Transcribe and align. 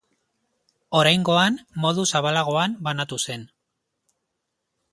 Oraingoan, 0.99 1.59
modu 1.85 2.05
zabalagoan 2.19 2.73
banatu 2.89 3.21
zen. 3.27 3.47